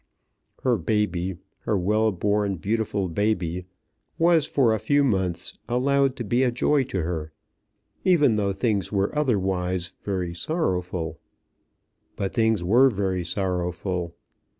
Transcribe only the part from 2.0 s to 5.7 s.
born beautiful baby, was for a few months